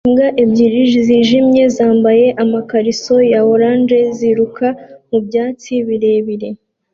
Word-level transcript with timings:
Imbwa 0.07 0.27
ebyiri 0.43 0.81
zijimye 1.05 1.63
zambaye 1.75 2.27
amakariso 2.43 3.15
ya 3.31 3.39
orange 3.53 3.97
ziruka 4.17 4.67
mu 5.09 5.17
byatsi 5.25 5.71
birebire 5.87 6.49